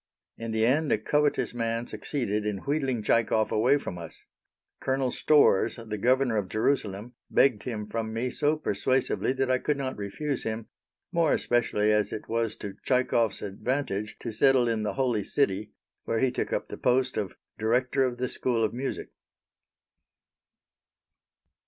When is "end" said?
0.65-0.91